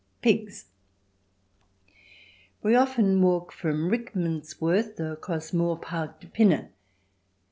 Pigs 0.23 0.65
We 2.63 2.73
often 2.75 3.21
walk 3.21 3.51
from 3.51 3.91
Rickmansworth 3.91 4.99
across 4.99 5.53
Moor 5.53 5.77
Park 5.77 6.19
to 6.21 6.27
Pinner. 6.27 6.71